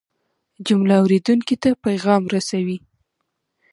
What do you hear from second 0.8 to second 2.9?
اورېدونکي ته پیغام رسوي.